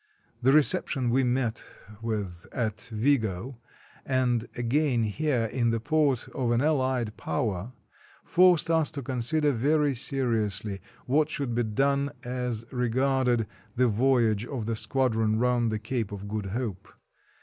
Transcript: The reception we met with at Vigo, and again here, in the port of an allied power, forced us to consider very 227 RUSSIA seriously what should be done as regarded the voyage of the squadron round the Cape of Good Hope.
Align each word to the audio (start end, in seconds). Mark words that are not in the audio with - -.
The 0.41 0.51
reception 0.51 1.11
we 1.11 1.23
met 1.23 1.63
with 2.01 2.47
at 2.51 2.89
Vigo, 2.91 3.59
and 4.03 4.47
again 4.57 5.03
here, 5.03 5.43
in 5.45 5.69
the 5.69 5.79
port 5.79 6.27
of 6.29 6.49
an 6.49 6.59
allied 6.59 7.15
power, 7.17 7.73
forced 8.25 8.71
us 8.71 8.89
to 8.89 9.03
consider 9.03 9.51
very 9.51 9.93
227 9.93 9.93
RUSSIA 9.93 10.09
seriously 10.63 10.81
what 11.05 11.29
should 11.29 11.53
be 11.53 11.61
done 11.61 12.09
as 12.23 12.65
regarded 12.71 13.45
the 13.75 13.87
voyage 13.87 14.47
of 14.47 14.65
the 14.65 14.75
squadron 14.75 15.37
round 15.37 15.71
the 15.71 15.77
Cape 15.77 16.11
of 16.11 16.27
Good 16.27 16.47
Hope. 16.47 16.91